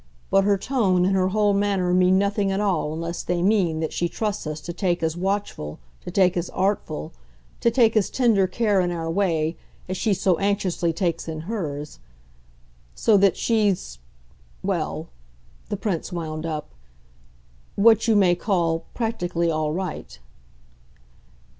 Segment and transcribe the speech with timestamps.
[0.31, 3.93] But her tone and her whole manner mean nothing at all unless they mean that
[3.93, 7.13] she trusts us to take as watchful, to take as artful,
[7.59, 11.99] to take as tender care, in our way, as she so anxiously takes in hers.
[12.95, 13.99] So that she's
[14.63, 15.09] well,"
[15.69, 16.71] the Prince wound up,
[17.75, 20.17] "what you may call practically all right."